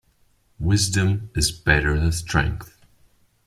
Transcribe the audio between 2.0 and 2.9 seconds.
strength.